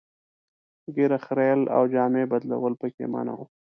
[0.95, 3.45] ږیره خرییل او جامې بدلول پکې منع وو.